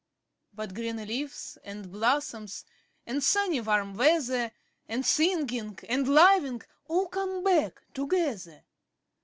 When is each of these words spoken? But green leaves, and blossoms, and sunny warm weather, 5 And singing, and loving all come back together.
But 0.55 0.73
green 0.73 0.97
leaves, 0.97 1.59
and 1.63 1.91
blossoms, 1.91 2.65
and 3.05 3.23
sunny 3.23 3.61
warm 3.61 3.93
weather, 3.95 4.49
5 4.49 4.51
And 4.89 5.05
singing, 5.05 5.77
and 5.87 6.07
loving 6.07 6.63
all 6.87 7.05
come 7.07 7.43
back 7.43 7.83
together. 7.93 8.63